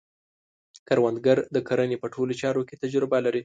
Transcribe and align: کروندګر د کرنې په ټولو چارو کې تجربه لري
کروندګر 0.87 1.37
د 1.55 1.57
کرنې 1.67 1.97
په 2.01 2.07
ټولو 2.13 2.33
چارو 2.41 2.61
کې 2.67 2.75
تجربه 2.83 3.17
لري 3.25 3.39